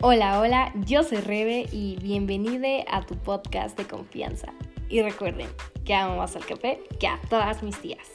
[0.00, 4.54] Hola, hola, yo soy Rebe y bienvenida a tu podcast de confianza.
[4.88, 5.48] Y recuerden
[5.84, 8.06] que amo más al café que a todas mis tías.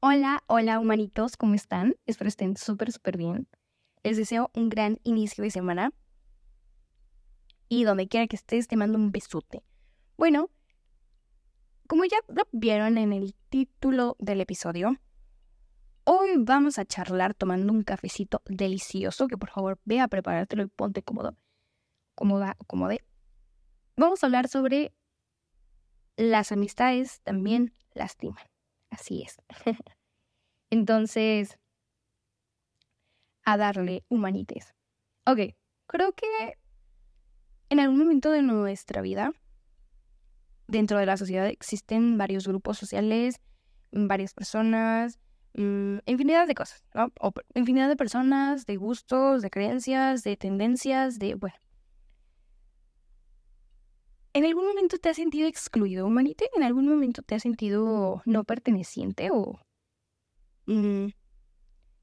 [0.00, 1.94] Hola, hola humanitos, ¿cómo están?
[2.06, 3.48] Espero estén súper, súper bien.
[4.02, 5.92] Les deseo un gran inicio de semana.
[7.68, 9.62] Y donde quiera que estés, te mando un besote.
[10.16, 10.48] Bueno,
[11.86, 14.96] como ya lo vieron en el título del episodio,
[16.10, 20.66] Hoy vamos a charlar tomando un cafecito delicioso, que por favor ve a preparártelo y
[20.68, 21.36] ponte cómodo,
[22.14, 23.04] cómoda, cómode.
[23.94, 24.94] Vamos a hablar sobre
[26.16, 28.42] las amistades también lastiman.
[28.88, 29.36] Así es.
[30.70, 31.58] Entonces,
[33.44, 34.74] a darle humanites.
[35.26, 35.40] Ok,
[35.88, 36.54] creo que
[37.68, 39.34] en algún momento de nuestra vida,
[40.68, 43.42] dentro de la sociedad existen varios grupos sociales,
[43.92, 45.18] varias personas,
[45.58, 47.12] Mm, infinidad de cosas, ¿no?
[47.52, 51.56] Infinidad de personas, de gustos, de creencias, de tendencias, de, bueno.
[54.34, 56.48] ¿En algún momento te has sentido excluido, humanite?
[56.54, 59.58] ¿En algún momento te has sentido no perteneciente o
[60.66, 61.08] mm,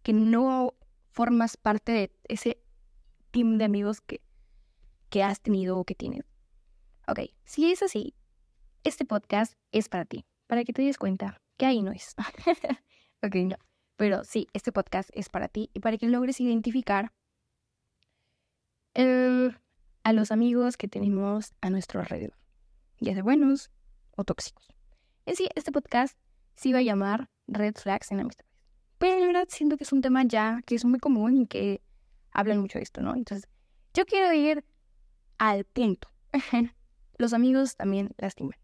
[0.03, 0.73] que no
[1.11, 2.61] formas parte de ese
[3.31, 4.20] team de amigos que,
[5.09, 6.26] que has tenido o que tienes?
[7.08, 8.16] Ok, si es así,
[8.83, 12.16] este podcast es para ti, para que te des cuenta que ahí no es.
[13.26, 13.36] Ok.
[13.98, 17.12] Pero sí, este podcast es para ti y para que logres identificar
[18.94, 19.50] eh,
[20.04, 22.38] a los amigos que tenemos a nuestro alrededor,
[23.00, 23.72] ya sea buenos
[24.16, 24.67] o tóxicos.
[25.26, 26.20] En sí, este podcast
[26.56, 28.52] sí va a llamar Red Flags en amistades.
[29.00, 31.82] Pero la verdad siento que es un tema ya que es muy común y que
[32.32, 33.16] hablan mucho de esto, ¿no?
[33.16, 33.50] Entonces,
[33.94, 34.64] yo quiero ir
[35.39, 36.10] al punto.
[37.17, 38.60] los amigos también lastiman.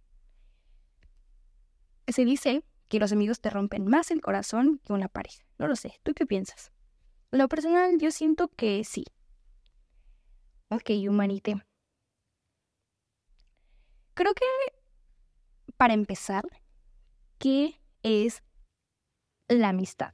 [2.07, 5.45] Se dice que los amigos te rompen más el corazón que una pareja.
[5.57, 6.73] No lo sé, ¿tú qué piensas?
[7.31, 9.05] lo personal, yo siento que sí.
[10.69, 11.63] Ok, humanite.
[14.13, 14.43] Creo que
[15.77, 16.43] para empezar,
[17.37, 18.43] ¿qué es
[19.47, 20.13] la amistad?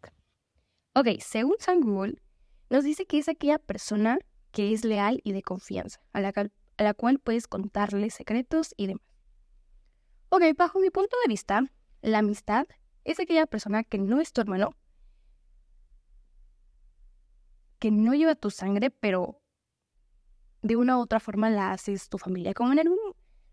[0.93, 2.21] Ok, según San Google,
[2.69, 4.19] nos dice que es aquella persona
[4.51, 6.31] que es leal y de confianza, a la,
[6.77, 9.03] a la cual puedes contarle secretos y demás.
[10.29, 11.63] Ok, bajo mi punto de vista,
[12.07, 12.65] la amistad
[13.03, 14.75] es aquella persona que no es tu hermano,
[17.79, 19.41] que no lleva tu sangre, pero
[20.61, 22.53] de una u otra forma la haces tu familia.
[22.53, 22.97] Como en algún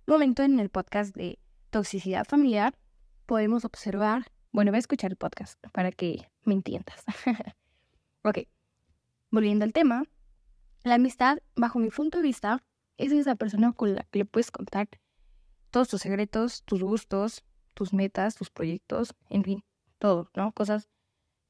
[0.06, 1.38] momento en el podcast de
[1.70, 2.76] toxicidad familiar,
[3.26, 7.04] podemos observar, bueno, voy a escuchar el podcast para que me entiendas.
[8.24, 8.38] ok,
[9.30, 10.04] volviendo al tema,
[10.82, 12.62] la amistad, bajo mi punto de vista,
[12.96, 14.88] es esa persona con la que le puedes contar
[15.70, 17.42] todos tus secretos, tus gustos,
[17.74, 19.64] tus metas, tus proyectos, en fin,
[19.98, 20.52] todo, ¿no?
[20.52, 20.88] Cosas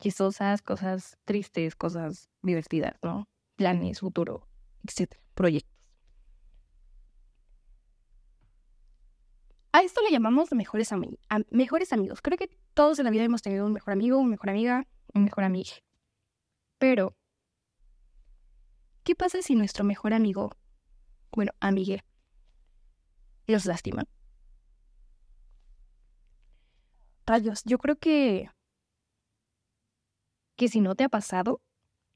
[0.00, 3.28] chistosas, cosas tristes, cosas divertidas, ¿no?
[3.56, 4.48] Planes, futuro,
[4.82, 5.74] etcétera, proyectos.
[9.72, 10.90] A esto le llamamos mejores,
[11.50, 12.22] mejores amigos.
[12.22, 15.24] Creo que todos en la vida hemos tenido un mejor amigo, una mejor amiga, un
[15.24, 15.70] mejor amigo.
[16.78, 17.16] Pero,
[19.02, 20.52] ¿qué pasa si nuestro mejor amigo,
[21.32, 22.04] bueno, amigue,
[23.48, 24.04] los lastima?
[27.26, 28.50] Rayos, yo creo que
[30.56, 31.60] que si no te ha pasado,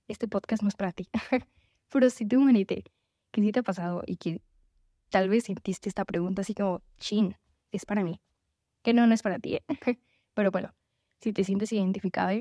[0.06, 1.08] este podcast no es para ti.
[1.90, 2.84] Pero si tú, manite,
[3.30, 4.42] que sí te ha pasado y que
[5.10, 7.36] tal vez sentiste esta pregunta así como, chin,
[7.72, 8.20] es para mí.
[8.82, 9.56] Que no, no es para ti.
[9.56, 9.64] ¿eh?
[10.34, 10.74] Pero bueno,
[11.20, 12.40] si te sientes identificado,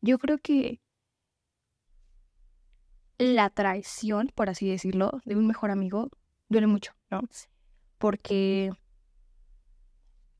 [0.00, 0.80] yo creo que
[3.18, 6.10] la traición, por así decirlo, de un mejor amigo
[6.48, 7.20] duele mucho, ¿no?
[7.98, 8.72] Porque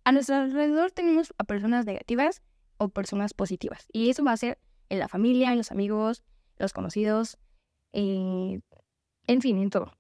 [0.05, 2.43] a nuestro alrededor tenemos a personas negativas
[2.77, 3.87] o personas positivas.
[3.93, 4.59] Y eso va a ser
[4.91, 6.23] en la familia, en los amigos,
[6.59, 7.39] los conocidos,
[7.93, 8.61] eh,
[9.27, 9.93] en fin, en todo.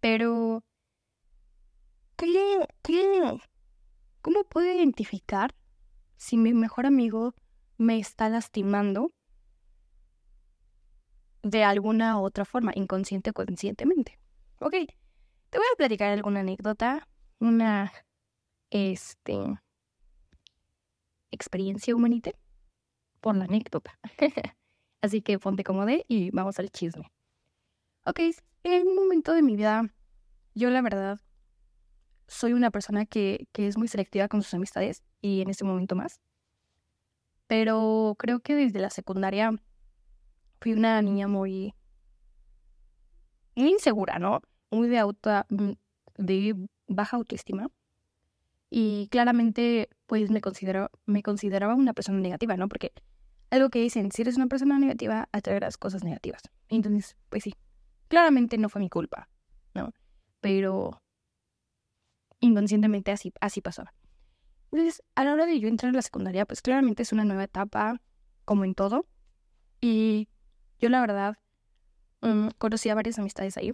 [0.00, 0.62] Pero,
[2.16, 2.66] ¿qué,
[4.20, 5.54] cómo puedo identificar
[6.16, 7.34] si mi mejor amigo
[7.78, 9.10] me está lastimando
[11.42, 14.18] de alguna otra forma, inconsciente o conscientemente?
[14.60, 14.72] Ok,
[15.50, 17.08] te voy a platicar alguna anécdota,
[17.38, 17.92] una
[18.76, 19.58] este,
[21.30, 22.32] experiencia humanita
[23.20, 23.98] por la anécdota.
[25.00, 27.10] Así que ponte cómodo y vamos al chisme.
[28.04, 28.20] Ok,
[28.64, 29.82] en un momento de mi vida,
[30.54, 31.18] yo la verdad
[32.28, 35.96] soy una persona que, que es muy selectiva con sus amistades y en este momento
[35.96, 36.20] más.
[37.46, 39.52] Pero creo que desde la secundaria
[40.60, 41.74] fui una niña muy,
[43.54, 44.42] muy insegura, ¿no?
[44.70, 45.30] Muy de auto,
[46.18, 47.70] de baja autoestima.
[48.70, 52.68] Y claramente, pues me, considero, me consideraba una persona negativa, ¿no?
[52.68, 52.92] Porque
[53.50, 56.42] algo que dicen, si eres una persona negativa, atraerás cosas negativas.
[56.68, 57.54] Entonces, pues sí,
[58.08, 59.28] claramente no fue mi culpa,
[59.74, 59.92] ¿no?
[60.40, 61.00] Pero
[62.40, 63.84] inconscientemente así, así pasó.
[64.72, 67.44] Entonces, a la hora de yo entrar a la secundaria, pues claramente es una nueva
[67.44, 68.00] etapa,
[68.44, 69.06] como en todo.
[69.80, 70.28] Y
[70.78, 71.38] yo la verdad
[72.22, 73.72] mm, conocí a varias amistades ahí.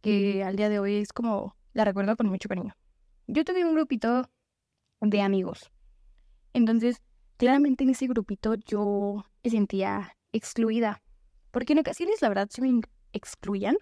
[0.00, 2.74] Que al día de hoy es como, la recuerdo con mucho cariño.
[3.26, 4.28] Yo tuve un grupito
[5.00, 5.70] de amigos.
[6.52, 7.02] Entonces,
[7.36, 11.02] claramente en ese grupito yo me sentía excluida.
[11.50, 12.80] Porque en ocasiones la verdad se me
[13.12, 13.76] excluían.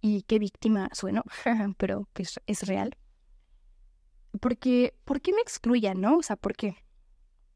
[0.00, 1.24] Y qué víctima sueno,
[1.76, 2.96] pero pues es real.
[4.40, 6.18] Porque, ¿por qué me excluían, no?
[6.18, 6.76] O sea, ¿por qué?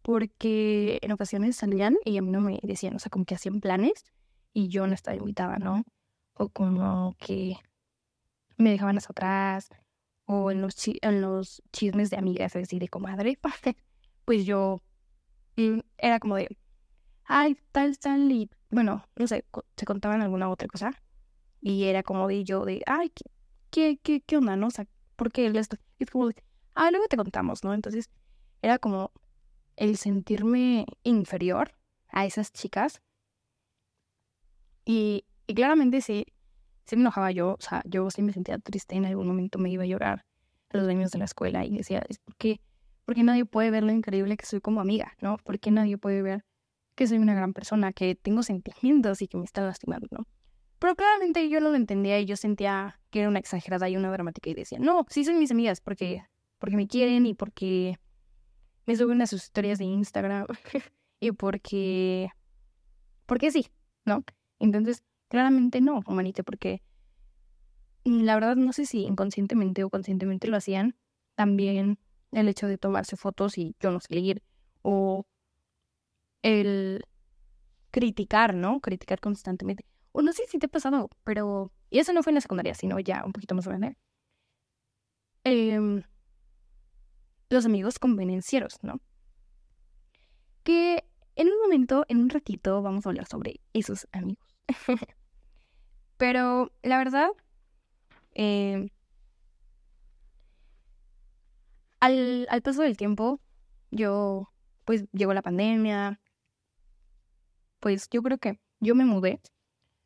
[0.03, 3.61] Porque en ocasiones salían y a mí no me decían, o sea, como que hacían
[3.61, 4.05] planes
[4.53, 5.85] y yo no estaba invitada, ¿no?
[6.35, 7.57] O como que
[8.63, 9.69] me dejaban hasta atrás,
[10.27, 13.39] o en los, en los chismes de amigas, así de comadre,
[14.25, 14.81] pues yo
[15.57, 16.57] mm, era como de,
[17.25, 19.45] ay, tal, tal, y bueno, no sé,
[19.77, 20.93] se contaban alguna otra cosa,
[21.61, 23.25] y era como de yo de, ay, ¿qué,
[23.71, 24.69] qué, qué, qué onda, no?
[24.69, 24.87] O sea,
[25.17, 25.77] ¿por qué esto?
[25.99, 26.35] Es como de,
[26.75, 27.75] ah, luego te contamos, ¿no?
[27.75, 28.11] Entonces
[28.63, 29.13] era como
[29.77, 31.73] el sentirme inferior
[32.09, 33.01] a esas chicas.
[34.85, 36.27] Y, y claramente sí,
[36.85, 39.71] sí me enojaba yo, o sea, yo sí me sentía triste, en algún momento me
[39.71, 40.25] iba a llorar
[40.71, 42.61] a los años de la escuela y decía, es porque,
[43.05, 45.37] porque nadie puede ver lo increíble que soy como amiga, ¿no?
[45.45, 46.45] Porque nadie puede ver
[46.95, 50.27] que soy una gran persona, que tengo sentimientos y que me está lastimando, ¿no?
[50.79, 54.11] Pero claramente yo no lo entendía y yo sentía que era una exagerada y una
[54.11, 56.25] dramática y decía, no, sí son mis amigas porque
[56.59, 57.99] porque me quieren y porque
[58.87, 60.47] me suben a sus historias de Instagram
[61.21, 62.31] y porque
[63.27, 63.69] porque sí,
[64.05, 64.25] ¿no?
[64.59, 65.03] Entonces,
[65.33, 66.83] claramente no, humanite, porque
[68.05, 70.95] la verdad no sé si inconscientemente o conscientemente lo hacían.
[71.37, 71.99] También
[72.33, 74.43] el hecho de tomarse fotos y yo no salir
[74.83, 75.25] o
[76.43, 77.03] el
[77.91, 78.81] criticar, ¿no?
[78.81, 79.87] Criticar constantemente.
[80.13, 81.73] O no sé si te ha pasado, pero...
[81.89, 83.97] Y eso no fue en la secundaria, sino ya un poquito más grande.
[85.45, 86.03] Eh,
[87.49, 89.01] los amigos convenencieros, ¿no?
[90.63, 91.05] Que
[91.37, 94.47] en un momento, en un ratito, vamos a hablar sobre esos amigos.
[96.23, 97.31] Pero la verdad,
[98.37, 98.91] eh,
[101.99, 103.41] al, al paso del tiempo,
[103.91, 104.49] yo,
[104.85, 106.21] pues llegó la pandemia,
[107.81, 109.41] pues yo creo que yo me mudé.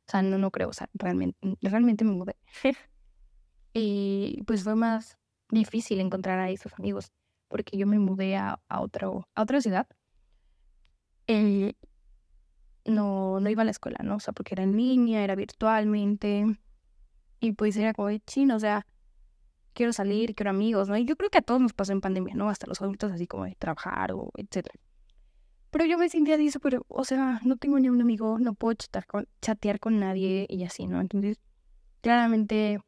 [0.08, 2.36] O sea, no, no creo, o sea, realmente, realmente me mudé.
[3.74, 5.18] y pues fue más
[5.50, 7.12] difícil encontrar a esos amigos
[7.48, 9.86] porque yo me mudé a, a, otro, a otra ciudad.
[11.26, 11.74] Eh,
[12.90, 14.16] no, no iba a la escuela, ¿no?
[14.16, 16.58] O sea, porque era en línea, era virtualmente.
[17.40, 18.86] Y pues era como de chino, o sea,
[19.74, 20.96] quiero salir, quiero amigos, ¿no?
[20.96, 22.48] Y yo creo que a todos nos pasó en pandemia, ¿no?
[22.48, 24.74] Hasta los adultos así como de trabajar o etcétera.
[25.70, 28.74] Pero yo me sentía así pero, o sea, no tengo ni un amigo, no puedo
[28.74, 31.00] chatear con, chatear con nadie y así, ¿no?
[31.00, 31.38] Entonces,
[32.00, 32.80] claramente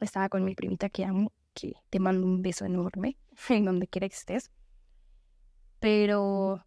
[0.00, 3.18] estaba con mi primita que amo que te mando un beso enorme
[3.50, 4.50] en donde quiera que estés.
[5.80, 6.64] Pero,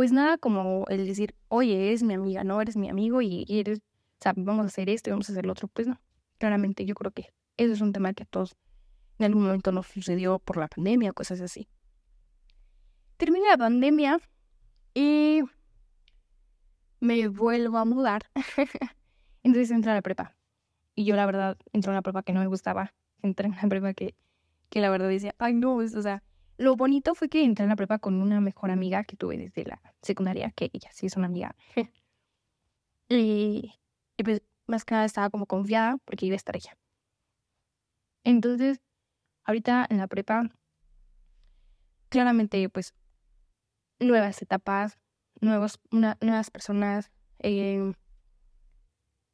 [0.00, 3.80] pues nada como el decir, oye, eres mi amiga, no eres mi amigo y eres,
[4.24, 5.68] o vamos a hacer esto y vamos a hacer lo otro.
[5.68, 6.00] Pues no,
[6.38, 8.56] claramente yo creo que eso es un tema que a todos
[9.18, 11.68] en algún momento nos sucedió por la pandemia cosas así.
[13.18, 14.18] Termina la pandemia
[14.94, 15.42] y
[17.00, 18.22] me vuelvo a mudar.
[19.42, 20.34] Entonces entra a la prepa.
[20.94, 23.68] Y yo la verdad entré a una prepa que no me gustaba entré en la
[23.68, 24.14] prepa que,
[24.70, 26.22] que la verdad decía, ay no, o sea,
[26.60, 29.64] lo bonito fue que entré en la prepa con una mejor amiga que tuve desde
[29.64, 31.56] la secundaria, que ella sí es una amiga.
[33.08, 33.72] y,
[34.18, 36.76] y pues más que nada estaba como confiada porque iba a estar ella.
[38.24, 38.82] Entonces,
[39.44, 40.50] ahorita en la prepa,
[42.10, 42.94] claramente pues
[43.98, 44.98] nuevas etapas,
[45.40, 47.94] nuevos, nuevas personas, eh,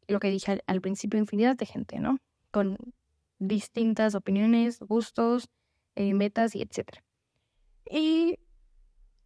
[0.07, 2.19] lo que dije al, al, principio, infinidad de gente, ¿no?
[2.53, 2.79] Con
[3.41, 5.49] distintas opiniones, gustos,
[5.97, 7.03] eh, metas y etc.
[7.91, 8.39] Y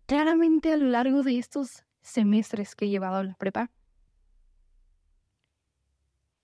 [0.07, 3.71] claramente a lo largo de estos semestres que he llevado la prepa,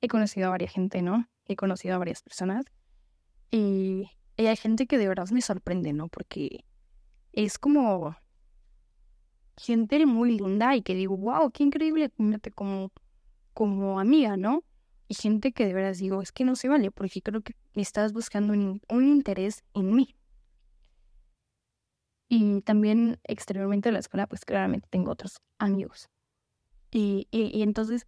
[0.00, 1.28] he conocido a varias gente, ¿no?
[1.46, 2.66] He conocido a varias personas.
[3.50, 6.08] Y, hay gente que de verdad me sorprende, ¿no?
[6.08, 6.64] Porque
[7.32, 8.16] es como
[9.56, 12.12] gente muy linda y que digo, wow, qué increíble
[12.54, 12.92] como,
[13.54, 14.62] como amiga, ¿no?
[15.08, 18.12] y gente que de veras digo, es que no se vale, porque creo que estás
[18.12, 20.15] buscando un, interés en mí.
[22.28, 26.08] Y también exteriormente de la escuela, pues claramente tengo otros amigos.
[26.90, 28.06] Y, y, entonces,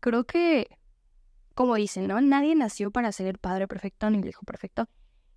[0.00, 0.68] creo que,
[1.54, 2.20] como dicen, ¿no?
[2.20, 4.88] Nadie nació para ser el padre perfecto ni el hijo perfecto.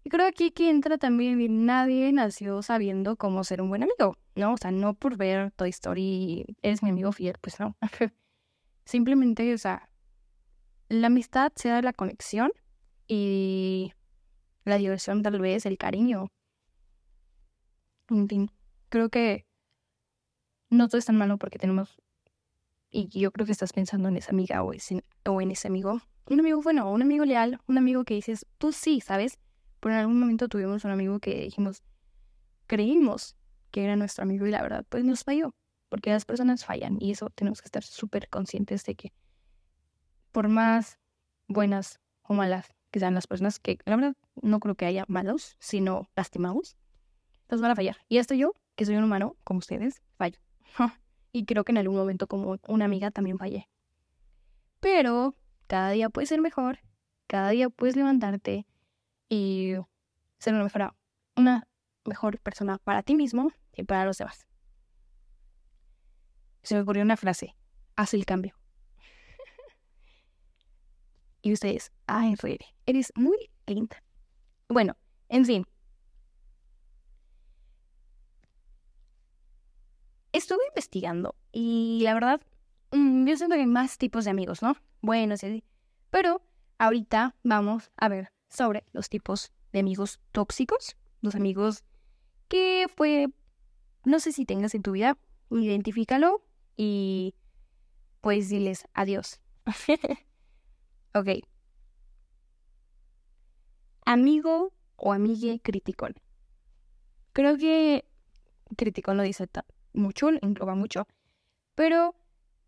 [0.04, 4.54] Y creo aquí que entra también, nadie nació sabiendo cómo ser un buen amigo, ¿no?
[4.54, 7.78] O sea, no por ver Toy Story, eres mi amigo fiel, pues no.
[8.86, 9.90] Simplemente, o sea,
[10.90, 12.52] la amistad se da la conexión
[13.08, 13.94] y
[14.66, 16.28] la diversión tal vez, el cariño.
[18.90, 19.46] Creo que
[20.70, 22.02] no todo es tan malo porque tenemos,
[22.90, 26.40] y yo creo que estás pensando en esa amiga o, o en ese amigo, un
[26.40, 29.40] amigo bueno, un amigo leal, un amigo que dices, tú sí, ¿sabes?
[29.80, 31.84] Pero en algún momento tuvimos un amigo que dijimos,
[32.68, 33.36] creímos
[33.72, 35.56] que era nuestro amigo y la verdad, pues nos falló,
[35.88, 39.14] porque las personas fallan y eso tenemos que estar súper conscientes de que
[40.32, 41.00] por más
[41.48, 45.56] buenas o malas que sean las personas, que la verdad no creo que haya malos,
[45.60, 46.76] sino lastimados,
[47.52, 47.98] nos van a fallar.
[48.08, 50.40] Y esto yo, que soy un humano como ustedes, fallo.
[51.32, 53.70] y creo que en algún momento como una amiga también fallé.
[54.80, 55.36] Pero
[55.68, 56.80] cada día puedes ser mejor,
[57.28, 58.66] cada día puedes levantarte
[59.30, 59.74] y
[60.40, 60.96] ser una mejor,
[61.36, 61.68] una
[62.06, 64.48] mejor persona para ti mismo y para los demás.
[66.64, 67.56] Se me ocurrió una frase,
[67.96, 68.56] haz el cambio.
[71.42, 74.04] y ustedes, ay, Rere, eres muy linda.
[74.68, 74.96] Bueno,
[75.30, 75.66] en fin.
[80.52, 82.42] Estuve investigando y la verdad,
[82.92, 84.76] mm, yo siento que hay más tipos de amigos, ¿no?
[85.00, 85.64] Bueno, sí,
[86.10, 86.42] pero
[86.78, 91.86] ahorita vamos a ver sobre los tipos de amigos tóxicos, los amigos
[92.50, 93.30] que fue,
[94.04, 95.18] no sé si tengas en tu vida,
[95.50, 96.44] identifícalo
[96.76, 97.34] y
[98.20, 99.40] pues diles adiós.
[101.14, 101.30] ok.
[104.04, 106.16] Amigo o amigue criticón.
[107.32, 108.04] Creo que
[108.76, 109.48] criticón lo dice
[109.94, 111.08] mucho, engloba mucho,
[111.76, 112.16] pero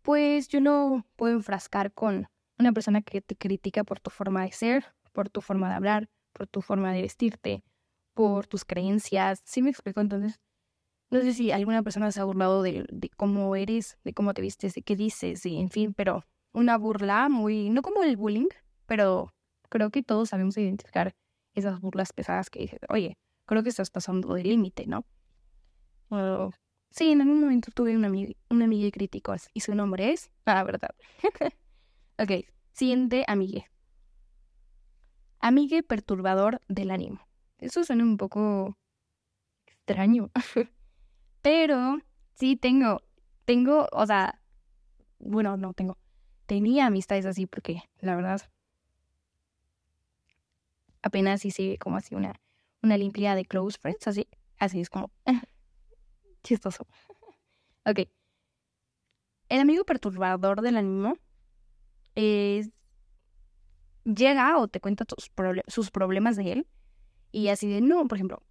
[0.02, 2.28] pues yo lo puedo enfrascar con
[2.58, 6.08] una persona que te critica por tu forma de ser, por tu forma de hablar,
[6.32, 7.64] por tu forma de vestirte,
[8.12, 9.40] por tus creencias.
[9.44, 10.00] ¿Sí me explico?
[10.00, 10.40] Entonces,
[11.10, 14.74] no sé si alguna persona se ha burlado de, cómo eres, de cómo te vistes,
[14.74, 18.48] de qué dices, y en fin, pero una burla muy, no como el bullying,
[18.86, 19.32] pero
[19.68, 21.14] creo que todos sabemos identificar
[21.54, 23.16] esas burlas pesadas que dices, oye,
[23.46, 25.04] creo que estás pasando del límite, ¿no?
[26.94, 30.62] Sí, en algún momento tuve una amiga, una amiga crítico y su nombre es, ah,
[30.62, 30.94] verdad.
[32.18, 33.64] ok, siguiente amiga.
[35.40, 37.20] Amigue perturbador del ánimo.
[37.58, 38.78] Eso suena un poco
[39.66, 40.30] extraño.
[41.42, 41.98] Pero
[42.34, 43.02] sí tengo,
[43.44, 44.40] tengo, o sea,
[45.18, 45.98] bueno, no tengo.
[46.46, 48.40] Tenía amistades así porque la verdad
[51.02, 52.40] apenas hice como así una,
[52.82, 55.10] una de close friends, así, así es como
[56.44, 56.86] chistoso.
[57.84, 58.08] ok.
[59.48, 61.18] El amigo perturbador del ánimo
[62.14, 62.70] es
[64.04, 65.04] llega o te cuenta
[65.66, 66.66] sus problemas de él
[67.32, 68.42] y así de, no, por ejemplo,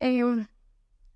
[0.00, 0.46] em,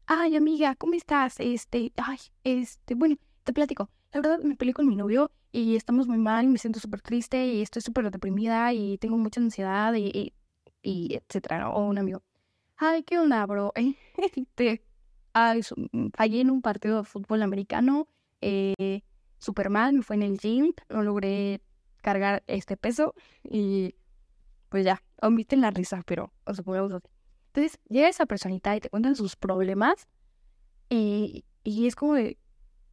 [0.07, 1.37] ay amiga, ¿cómo estás?
[1.41, 3.89] Este, ay, este, bueno, te platico.
[4.13, 7.47] La verdad me peleé con mi novio y estamos muy mal, me siento súper triste
[7.47, 10.35] y estoy súper deprimida y tengo mucha ansiedad y,
[10.83, 12.23] y, etcétera, O un amigo,
[12.77, 13.73] ay, ¿qué onda, bro?
[14.37, 14.85] Este,
[15.33, 15.63] ay,
[16.15, 18.09] fallé en un partido de fútbol americano,
[18.41, 19.03] eh,
[19.39, 21.61] súper mal, me fue en el gym, no logré
[22.03, 23.95] cargar este peso y
[24.69, 27.09] pues ya, omiten la risa, pero os supongamos así.
[27.49, 30.09] Entonces llega esa personita y te cuentan sus problemas
[30.89, 32.39] y, y es como de,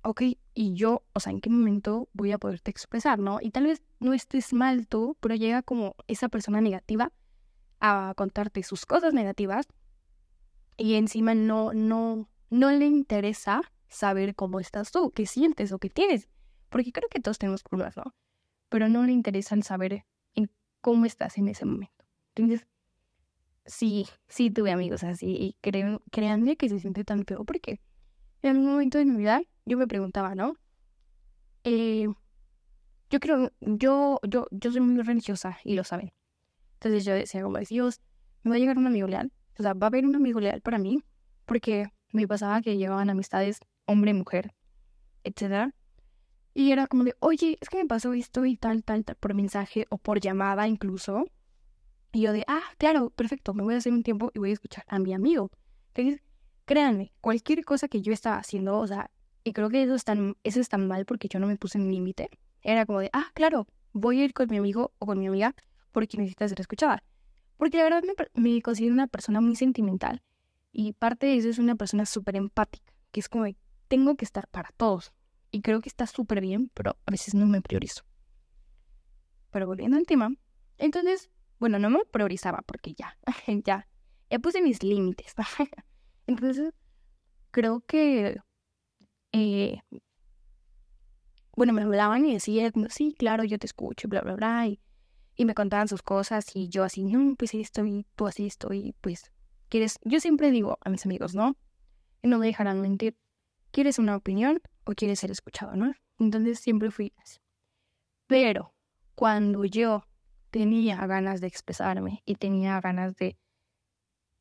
[0.02, 0.22] ok,
[0.54, 3.40] y yo, o sea, ¿en qué momento voy a poderte expresar, no?
[3.42, 7.12] Y tal vez no estés mal tú, pero llega como esa persona negativa
[7.80, 9.68] a contarte sus cosas negativas
[10.80, 15.90] y encima no, no, no le interesa saber cómo estás tú, qué sientes o qué
[15.90, 16.30] tienes,
[16.70, 18.16] porque creo que todos tenemos problemas, ¿no?
[18.70, 20.06] pero no le interesan saber
[20.82, 22.06] cómo estás en ese momento.
[22.36, 22.66] Entonces,
[23.66, 27.82] sí, sí tuve amigos así y creo, créanme que se siente tan feo porque
[28.42, 30.56] en un momento de mi vida yo me preguntaba, ¿no?
[31.66, 32.08] Eh,
[33.10, 36.14] yo creo, yo, yo, yo soy muy religiosa y lo saben.
[36.76, 38.00] Entonces yo decía como, Dios,
[38.44, 39.34] me va a llegar un amigo leal.
[39.60, 41.04] O sea, va a haber un amigo leal para mí
[41.46, 44.54] porque me pasaba que llevaban amistades hombre-mujer,
[45.24, 45.76] etcétera.
[46.54, 49.34] Y era como de, oye, es que me pasó esto y tal, tal, tal, por
[49.34, 51.26] mensaje o por llamada incluso.
[52.14, 54.54] Y yo de, ah, claro, perfecto, me voy a hacer un tiempo y voy a
[54.54, 55.52] escuchar a mi amigo.
[55.94, 56.24] Entonces,
[56.66, 59.12] créanme, cualquier cosa que yo estaba haciendo, o sea,
[59.44, 61.78] y creo que eso es tan, eso es tan mal porque yo no me puse
[61.78, 62.30] en límite.
[62.62, 65.54] Era como de, ah, claro, voy a ir con mi amigo o con mi amiga
[65.92, 67.04] porque necesita ser escuchada.
[67.60, 68.04] Porque la verdad
[68.36, 70.24] me, considero una persona muy sentimental
[70.72, 73.48] y parte de eso es una persona súper empática, que es como
[73.90, 75.12] tengo que estar para todos
[75.52, 78.06] y creo que está súper bien, pero a veces no me priorizo.
[79.52, 80.34] Pero volviendo al tema,
[80.78, 83.18] entonces, bueno, no me priorizaba porque ya,
[83.66, 83.90] ya,
[84.30, 85.34] ya puse mis límites.
[86.28, 86.74] Entonces,
[87.52, 88.38] creo que,
[89.34, 89.82] eh,
[91.58, 94.80] bueno, me hablaban y decían, sí, claro, yo te escucho, bla, bla, bla, y,
[95.40, 98.94] y me contaban sus cosas y yo así, no, pues sí estoy, tú así estoy,
[99.00, 99.32] pues,
[99.70, 101.56] quieres, yo siempre digo a mis amigos, ¿no?
[102.22, 103.16] Y no me dejarán mentir,
[103.72, 105.94] ¿quieres una opinión o quieres ser escuchado, no?
[106.20, 107.40] Entonces siempre fui así.
[108.28, 108.74] Pero
[109.16, 110.04] cuando yo
[110.52, 113.38] tenía ganas de expresarme y tenía ganas de,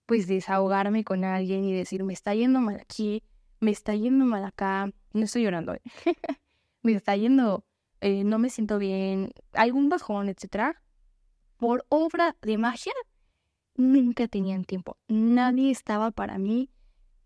[0.04, 3.22] pues, desahogarme con alguien y decir, me está yendo mal aquí,
[3.60, 5.82] me está yendo mal acá, no estoy llorando, ¿eh?
[6.82, 7.64] me está yendo,
[8.00, 10.82] eh, no me siento bien, algún bajón, etcétera,
[11.58, 12.94] por obra de magia,
[13.74, 14.96] nunca tenían tiempo.
[15.08, 16.70] Nadie estaba para mí.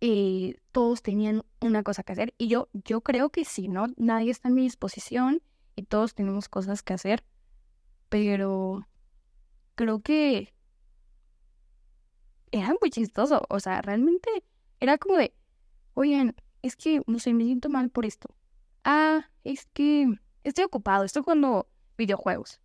[0.00, 2.34] Eh, todos tenían una cosa que hacer.
[2.38, 3.86] Y yo, yo creo que sí, ¿no?
[3.96, 5.42] Nadie está en mi disposición
[5.76, 7.24] y todos tenemos cosas que hacer.
[8.08, 8.88] Pero
[9.74, 10.52] creo que
[12.50, 13.42] era muy chistoso.
[13.48, 14.44] O sea, realmente
[14.80, 15.34] era como de,
[15.94, 18.28] oigan, es que, no sé, me siento mal por esto.
[18.82, 20.08] Ah, es que
[20.42, 22.60] estoy ocupado, estoy jugando videojuegos.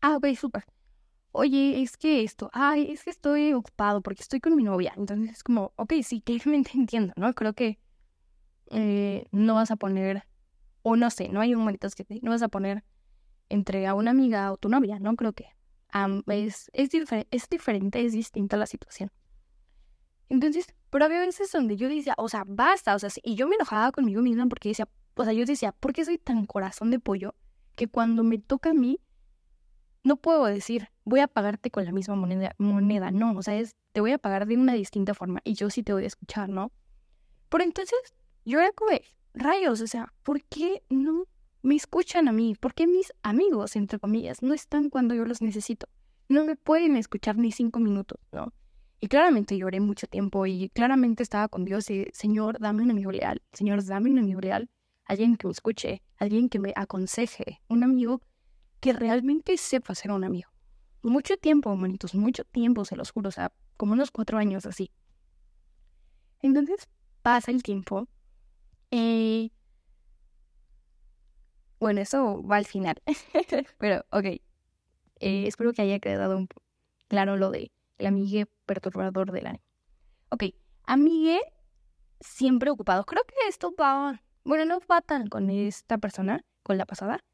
[0.00, 0.64] Ah, ok, súper.
[1.38, 4.94] Oye, es que esto, ay, es que estoy ocupado porque estoy con mi novia.
[4.96, 7.34] Entonces es como, ok, sí, claramente entiendo, ¿no?
[7.34, 7.78] Creo que
[8.70, 10.26] eh, no vas a poner,
[10.80, 12.84] o no sé, no hay un momento que no vas a poner
[13.50, 15.14] entre a una amiga o tu novia, ¿no?
[15.14, 15.48] Creo que
[16.28, 16.90] es, es,
[17.30, 19.12] es diferente, es distinta la situación.
[20.30, 23.56] Entonces, pero había veces donde yo decía, o sea, basta, o sea, y yo me
[23.56, 26.98] enojaba conmigo misma porque decía, o sea, yo decía, ¿por qué soy tan corazón de
[26.98, 27.34] pollo
[27.74, 29.00] que cuando me toca a mí,
[30.02, 33.76] no puedo decir, voy a pagarte con la misma moneda, moneda, no, o sea, es,
[33.92, 36.48] te voy a pagar de una distinta forma y yo sí te voy a escuchar,
[36.48, 36.72] ¿no?
[37.48, 37.96] Pero entonces,
[38.44, 38.90] yo era como,
[39.32, 41.24] rayos, o sea, ¿por qué no
[41.62, 42.56] me escuchan a mí?
[42.58, 45.86] ¿Por qué mis amigos, entre comillas, no están cuando yo los necesito?
[46.28, 48.52] No me pueden escuchar ni cinco minutos, ¿no?
[48.98, 53.12] Y claramente lloré mucho tiempo y claramente estaba con Dios y, Señor, dame un amigo
[53.12, 54.68] leal, Señor, dame un amigo leal,
[55.04, 58.22] alguien que me escuche, alguien que me aconseje, un amigo
[58.80, 60.55] que realmente sepa ser un amigo.
[61.06, 64.90] Mucho tiempo, manitos, mucho tiempo, se los juro, o sea, como unos cuatro años así.
[66.42, 66.88] Entonces
[67.22, 68.08] pasa el tiempo
[68.90, 69.52] y...
[71.78, 73.00] Bueno, eso va al final.
[73.78, 74.24] Pero, ok.
[74.24, 76.44] Eh, espero que haya quedado
[77.06, 79.64] claro lo de el amigue perturbador del ánimo.
[80.30, 80.44] Ok,
[80.84, 81.40] amigue
[82.20, 83.04] siempre ocupado.
[83.04, 84.22] Creo que esto va...
[84.42, 87.24] Bueno, no va tan con esta persona, con la pasada,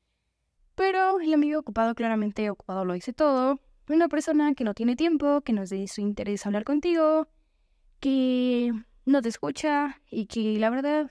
[0.75, 3.61] pero el amigo ocupado, claramente ocupado lo dice todo.
[3.89, 7.29] Una persona que no tiene tiempo, que no es de su interés hablar contigo,
[8.01, 8.73] que
[9.05, 11.11] no te escucha y que la verdad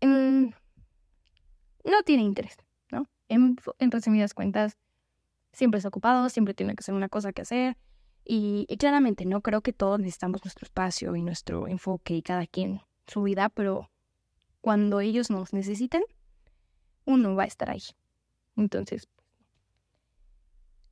[0.00, 2.56] no tiene interés,
[2.90, 3.08] ¿no?
[3.28, 3.56] En,
[3.90, 4.76] resumidas cuentas,
[5.52, 7.76] siempre es ocupado, siempre tiene que hacer una cosa que hacer.
[8.24, 12.46] Y, y, claramente no creo que todos necesitamos nuestro espacio y nuestro enfoque y cada
[12.46, 13.88] quien su vida, pero
[14.60, 16.02] cuando ellos nos necesiten,
[17.04, 17.82] uno va a estar ahí.
[18.56, 19.08] Entonces,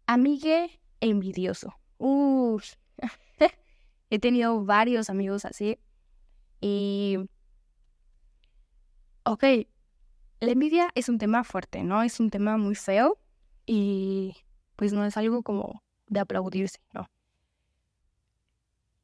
[0.06, 1.74] amigue envidioso.
[1.98, 2.74] Uf.
[4.10, 5.78] He tenido varios amigos así.
[6.60, 7.18] Y...
[9.24, 9.42] Ok,
[10.40, 12.02] la envidia es un tema fuerte, ¿no?
[12.02, 13.18] Es un tema muy feo
[13.64, 14.36] y
[14.76, 17.08] pues no es algo como de aplaudirse, ¿no?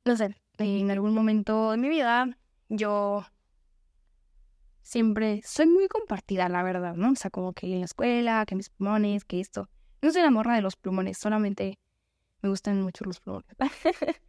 [0.05, 2.37] No sé, en algún momento de mi vida
[2.68, 3.25] yo
[4.83, 7.12] siempre soy muy compartida, la verdad, ¿no?
[7.12, 9.69] O sea, como que en la escuela, que mis plumones, que esto.
[10.03, 11.79] No soy la morra de los plumones, solamente
[12.43, 13.55] me gustan mucho los plumones.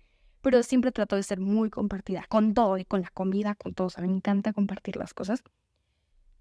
[0.41, 3.87] Pero siempre trato de ser muy compartida, con todo y con la comida, con todo.
[3.87, 5.43] O me encanta compartir las cosas.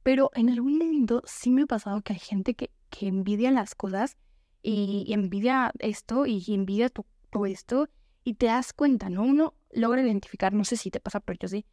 [0.02, 3.74] Pero en algún momento sí me ha pasado que hay gente que, que envidia las
[3.74, 4.16] cosas
[4.62, 7.88] y, envidia esto y envidia todo esto
[8.24, 9.22] y te das cuenta, ¿no?
[9.22, 11.66] Uno logra identificar, no sé si te pasa, pero yo sí,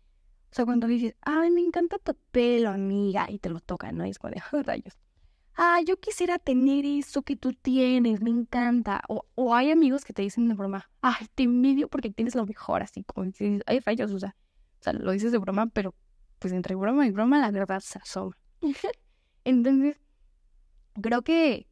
[0.51, 4.05] o sea, cuando dices, ay, me encanta tu pelo, amiga, y te lo tocan, ¿no?
[4.05, 4.97] Y es como de, oh, rayos.
[5.55, 9.01] Ah, yo quisiera tener eso que tú tienes, me encanta.
[9.09, 12.45] O, o hay amigos que te dicen de broma, ay, te envidio porque tienes lo
[12.45, 14.35] mejor, así como dices, hay rayos, o sea,
[14.79, 15.95] o sea, lo dices de broma, pero
[16.39, 18.37] pues entre broma y broma la verdad se asoma.
[19.43, 19.99] Entonces,
[21.01, 21.67] creo que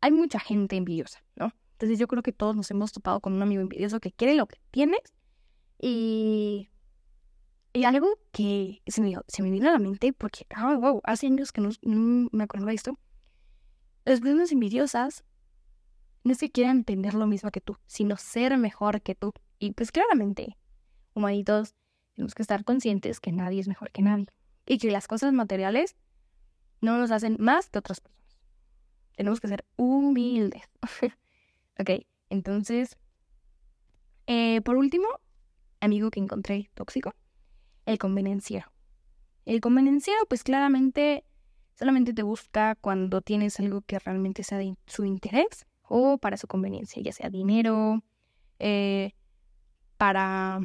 [0.00, 1.52] hay mucha gente envidiosa, ¿no?
[1.72, 4.46] Entonces yo creo que todos nos hemos topado con un amigo envidioso que quiere lo
[4.46, 5.00] que tienes
[5.80, 6.68] y
[7.76, 11.26] y algo que se me, se me vino a la mente, porque, ah, wow, hace
[11.26, 11.68] años que no,
[12.32, 12.98] me acuerdo de esto.
[14.06, 15.24] Las personas envidiosas
[16.24, 19.34] no es que quieran tener lo mismo que tú, sino ser mejor que tú.
[19.58, 20.56] Y pues claramente,
[21.12, 21.74] humanitos,
[22.14, 24.26] tenemos que estar conscientes que nadie es mejor que nadie.
[24.64, 25.96] Y que las cosas materiales
[26.80, 28.38] no nos hacen más que otras personas.
[29.16, 30.62] Tenemos que ser humildes.
[31.78, 31.90] ok,
[32.30, 32.96] entonces,
[34.28, 35.06] Eh, por último,
[35.80, 37.12] amigo que encontré tóxico,
[37.86, 38.72] el convenenciero.
[39.44, 41.24] El convenenciero, pues claramente
[41.74, 46.46] solamente te busca cuando tienes algo que realmente sea de su interés o para su
[46.46, 48.02] conveniencia, ya sea dinero,
[48.58, 49.12] eh,
[49.96, 50.60] para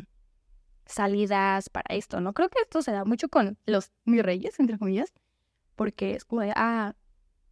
[0.86, 2.34] salidas, para esto, ¿no?
[2.34, 5.14] Creo que esto se da mucho con los mis reyes, entre comillas,
[5.76, 6.96] porque es como ah,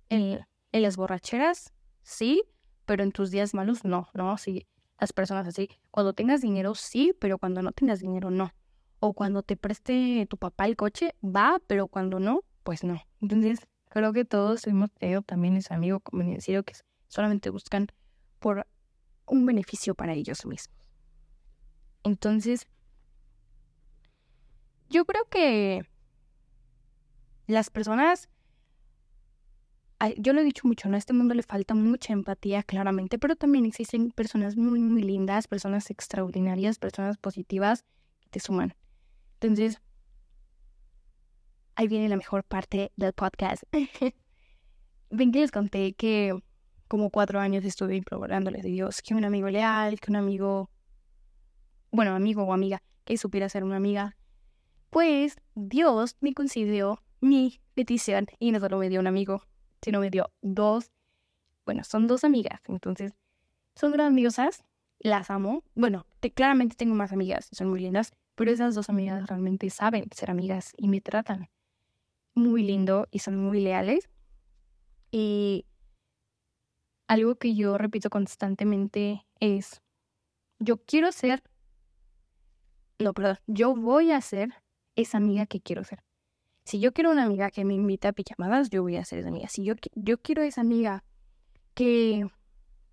[0.10, 2.44] en, en las borracheras, sí,
[2.86, 4.38] pero en tus días malos, no, ¿no?
[4.38, 4.68] Sí,
[5.00, 8.52] las personas así, cuando tengas dinero, sí, pero cuando no tengas dinero, no.
[9.00, 13.02] O cuando te preste tu papá el coche, va, pero cuando no, pues no.
[13.22, 13.60] Entonces,
[13.90, 16.74] creo que todos hemos tenido también ese amigo convenenciero que
[17.08, 17.88] solamente buscan
[18.40, 18.68] por
[19.26, 20.76] un beneficio para ellos mismos.
[22.04, 22.68] Entonces,
[24.90, 25.86] yo creo que
[27.48, 28.30] las personas,
[30.18, 30.96] yo lo he dicho mucho, ¿no?
[30.96, 35.48] A este mundo le falta mucha empatía, claramente, pero también existen personas muy, muy lindas,
[35.48, 37.86] personas extraordinarias, personas positivas
[38.22, 38.76] que te suman.
[39.42, 39.82] Entonces,
[41.76, 43.64] ahí viene la mejor parte del podcast.
[45.10, 46.38] Ven que les conté que
[46.90, 50.70] como cuatro años estuve implorándoles de Dios que un amigo leal, que un amigo,
[51.90, 54.18] bueno, amigo o amiga, que supiera ser una amiga,
[54.90, 59.44] pues Dios me concedió mi petición y no solo me dio un amigo,
[59.82, 60.92] sino me dio dos,
[61.66, 63.14] bueno, son dos amigas, entonces
[63.76, 64.64] son grandiosas,
[65.00, 65.64] las amo.
[65.76, 70.32] Bueno, claramente tengo más amigas, son muy lindas, pero esas dos amigas realmente saben ser
[70.32, 71.50] amigas y me tratan
[72.34, 74.10] muy lindo y son muy leales.
[75.12, 75.66] Y
[77.10, 79.82] algo que yo repito constantemente es,
[80.58, 81.44] yo quiero ser,
[82.98, 84.54] no, perdón, yo voy a ser
[84.96, 86.02] esa amiga que quiero ser.
[86.64, 89.28] Si yo quiero una amiga que me invita a pijamadas, yo voy a ser esa
[89.28, 89.50] amiga.
[89.50, 91.04] Si yo, yo quiero esa amiga
[91.74, 92.26] que,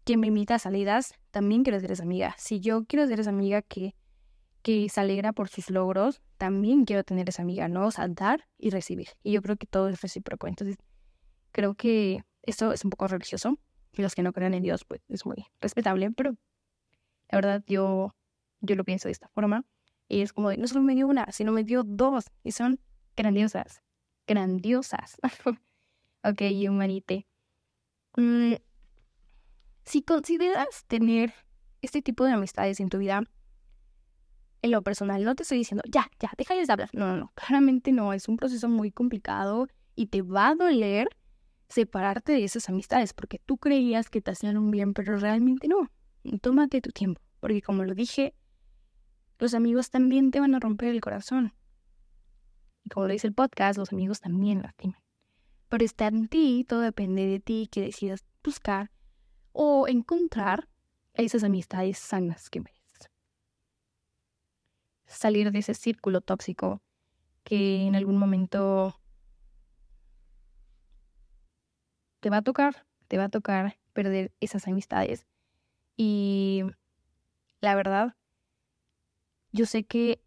[0.03, 2.35] que me invita a salidas, también quiero ser esa amiga.
[2.37, 3.95] Si yo quiero ser esa amiga que,
[4.67, 7.87] que se alegra por sus logros, también quiero tener esa amiga, ¿no?
[7.87, 9.11] O sea, dar y recibir.
[9.23, 10.49] Y yo creo que todo es recíproco.
[10.49, 10.77] Entonces,
[11.53, 13.61] creo que esto es un poco religioso.
[13.93, 16.33] Y los que no crean en Dios, pues es muy respetable, pero
[17.31, 18.17] la verdad yo,
[18.61, 19.65] yo lo pienso de esta forma.
[20.09, 22.33] Y es como, de, no solo me dio una, sino me dio dos.
[22.43, 22.81] Y son
[23.17, 23.83] grandiosas.
[24.27, 25.17] Grandiosas.
[26.25, 27.29] ok, humanite.
[28.17, 28.55] Mm,
[29.85, 31.33] si consideras tener
[31.83, 33.23] este tipo de amistades en tu vida,
[34.69, 36.91] lo personal, no te estoy diciendo, ya, ya, deja de hablar.
[36.93, 38.13] No, no, no, claramente no.
[38.13, 41.09] Es un proceso muy complicado y te va a doler
[41.69, 45.91] separarte de esas amistades porque tú creías que te hacían un bien, pero realmente no.
[46.41, 48.35] Tómate tu tiempo, porque como lo dije,
[49.39, 51.53] los amigos también te van a romper el corazón.
[52.85, 55.01] Y como lo dice el podcast, los amigos también lastiman.
[55.69, 58.91] Pero está en ti, todo depende de ti que decidas buscar
[59.53, 60.69] o encontrar
[61.15, 62.76] esas amistades sanas que mereces.
[65.07, 66.83] Salir de ese círculo tóxico
[67.45, 69.01] que en algún momento
[72.21, 75.27] te va a tocar, te va a tocar perder esas amistades.
[75.97, 76.63] Y
[77.61, 78.15] la verdad,
[79.53, 80.21] yo sé que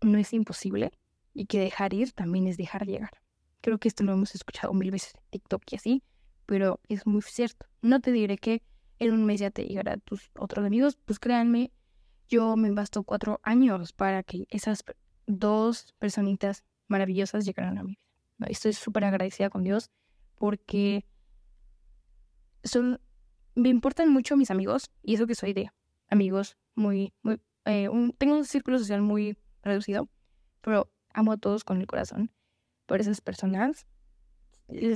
[0.00, 0.92] no es imposible
[1.34, 3.22] y que dejar ir también es dejar llegar.
[3.60, 6.02] Creo que esto lo hemos escuchado mil veces en TikTok y así,
[6.46, 7.66] pero es muy cierto.
[7.80, 8.62] No te diré que
[8.98, 11.72] en un mes ya te llegará tus otros amigos, pues créanme,
[12.32, 14.84] yo me bastó cuatro años para que esas
[15.26, 18.46] dos personitas maravillosas llegaran a mi vida.
[18.48, 19.90] Estoy súper agradecida con Dios
[20.36, 21.04] porque
[22.64, 23.00] son,
[23.54, 25.70] me importan mucho mis amigos y eso que soy de
[26.08, 30.08] amigos muy, muy eh, tengo un círculo social muy reducido,
[30.62, 32.32] pero amo a todos con el corazón.
[32.86, 33.86] Por esas personas,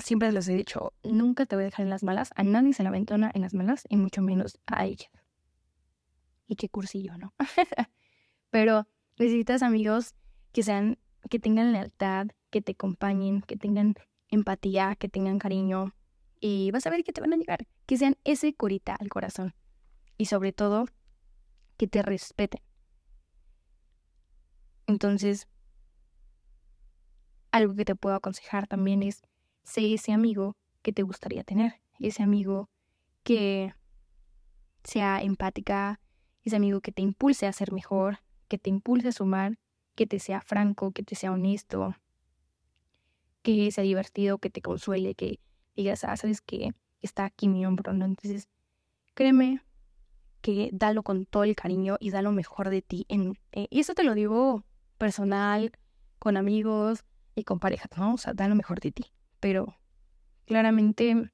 [0.01, 2.83] siempre les he dicho, nunca te voy a dejar en las malas, a nadie se
[2.83, 5.11] la ventona en las malas, y mucho menos a ellas.
[6.47, 7.35] Y qué cursillo, ¿no?
[8.51, 8.87] pero
[9.19, 10.15] necesitas amigos
[10.53, 13.95] que sean, que tengan lealtad, que te acompañen, que tengan
[14.29, 15.95] empatía, que tengan cariño,
[16.41, 19.55] y vas a ver que te van a llegar, que sean ese curita al corazón.
[20.19, 20.87] Y sobre todo,
[21.77, 22.61] que te respeten.
[24.87, 25.49] Entonces,
[27.51, 29.23] algo que te puedo aconsejar también es,
[29.65, 32.71] sé ese amigo que te gustaría tener, ese amigo
[33.23, 33.75] que
[34.85, 36.01] sea empática,
[36.47, 39.59] ese amigo que te impulse a ser mejor, que te impulse a sumar,
[39.95, 41.97] que te sea franco, que te sea honesto,
[43.43, 45.41] que sea divertido, que te consuele, que
[45.75, 48.05] digas, ah, sabes que está aquí mi hombro, ¿no?
[48.05, 48.49] Entonces,
[49.15, 49.61] créeme
[50.41, 53.05] que dalo con todo el cariño y da lo mejor de ti.
[53.09, 54.65] En, eh, y eso te lo digo
[54.99, 55.73] personal,
[56.19, 57.05] con amigos
[57.35, 58.15] y con parejas, ¿no?
[58.15, 59.13] O sea, da lo mejor de ti.
[59.41, 59.77] Pero
[60.47, 61.31] claramente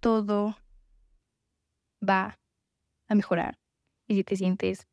[0.00, 0.56] todo
[2.06, 2.38] va
[3.08, 3.58] a mejorar
[4.06, 4.86] y si te sientes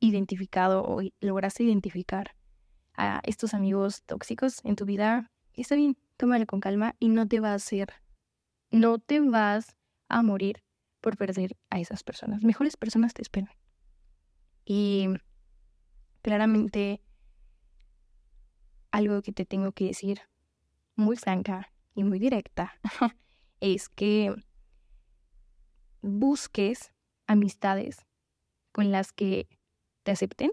[0.00, 2.36] identificado o lograste identificar
[2.94, 7.40] a estos amigos tóxicos en tu vida, está bien, tómalo con calma y no te
[7.40, 7.92] va a hacer,
[8.70, 9.76] no te vas
[10.08, 10.62] a morir
[11.00, 12.42] por perder a esas personas.
[12.42, 13.54] Mejores personas te esperan.
[14.64, 15.08] Y
[16.22, 17.00] claramente
[18.90, 20.22] algo que te tengo que decir
[20.96, 22.78] muy franca y muy directa
[23.60, 24.34] es que
[26.02, 26.92] busques
[27.26, 28.06] amistades
[28.72, 29.48] con las que
[30.02, 30.50] te acepten,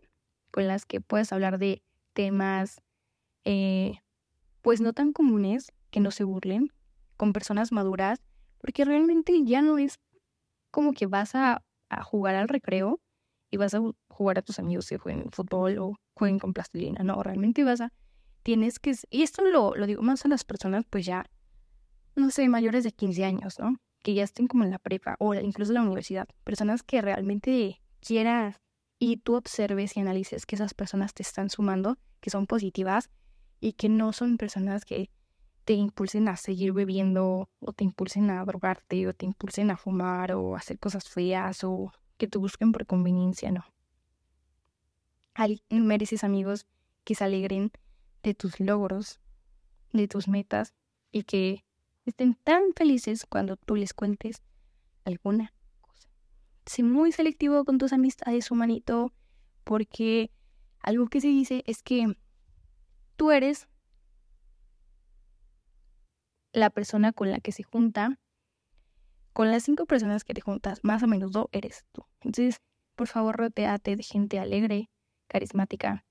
[0.52, 2.82] con las que puedas hablar de temas
[3.46, 4.00] eh,
[4.62, 6.72] pues no tan comunes, que no se burlen,
[7.18, 8.24] con personas maduras,
[8.60, 10.00] porque realmente ya no es
[10.72, 11.62] como que vas a,
[12.06, 13.00] jugar al recreo
[13.52, 17.22] y vas a jugar a tus amigos que jueguen fútbol o jueguen con plastilina, no,
[17.22, 17.94] realmente vas a,
[18.42, 21.28] tienes que, y esto lo, lo digo más a las personas pues ya,
[22.16, 23.76] no sé, mayores de 15 años, ¿no?
[24.04, 27.82] Que ya estén como en la prepa o incluso en la universidad, personas que realmente
[28.00, 28.58] quieras
[29.00, 33.10] y tú observes y analices que esas personas te están sumando, que son positivas
[33.60, 35.10] y que no son personas que
[35.66, 40.34] te impulsen a seguir bebiendo o te impulsen a drogarte o te impulsen a fumar
[40.34, 43.66] o hacer cosas feas o que te busquen por conveniencia, no.
[45.70, 46.68] Mereces amigos
[47.04, 47.72] que se alegren
[48.22, 49.20] de tus logros,
[49.92, 50.74] de tus metas
[51.12, 51.64] y que
[52.06, 54.42] estén tan felices cuando tú les cuentes
[55.06, 55.54] alguna
[56.66, 59.14] sé muy selectivo con tus amistades, humanito,
[59.64, 60.32] porque
[60.80, 62.18] algo que se dice es que
[63.16, 63.68] tú eres
[66.52, 68.20] la persona con la que se junta,
[69.34, 72.06] con las cinco personas que te juntas, más o menos dos eres tú.
[72.22, 72.62] Entonces,
[72.96, 74.90] por favor, rodeate de gente alegre,
[75.28, 76.06] carismática,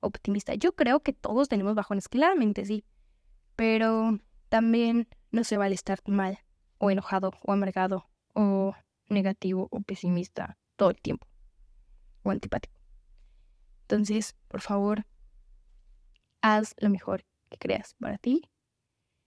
[0.00, 0.54] optimista.
[0.54, 2.84] Yo creo que todos tenemos bajones, claramente sí,
[3.56, 4.18] pero
[4.50, 6.38] también no se vale estar mal
[6.78, 8.74] o enojado o amargado o
[9.08, 11.26] negativo o pesimista todo el tiempo
[12.22, 12.78] o antipático.
[13.82, 15.06] Entonces, por favor,
[16.40, 18.42] haz lo mejor que creas para ti.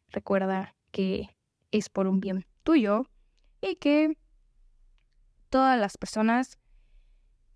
[0.10, 1.36] Recuerda que
[1.72, 3.06] es por un bien tuyo
[3.62, 4.18] y que
[5.50, 6.58] todas las personas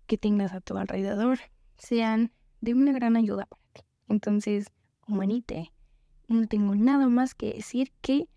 [0.06, 1.38] que tengas a tu alrededor
[1.78, 3.82] sean de una gran ayuda para ti.
[4.08, 4.66] Entonces,
[5.06, 5.72] humanite,
[6.28, 8.28] no tengo nada más que decir que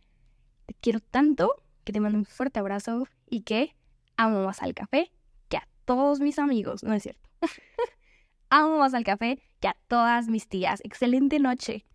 [0.70, 3.76] te quiero tanto, que te mando un fuerte abrazo y que
[4.18, 5.12] amo más al café
[5.48, 7.28] que a todos mis amigos, ¿no es cierto?
[8.52, 10.80] amo más al café que a todas mis tías.
[10.84, 11.86] Excelente noche.